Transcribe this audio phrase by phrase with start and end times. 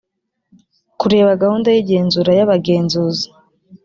[0.99, 3.27] kureba gahunda y igenzura y abagenzuzi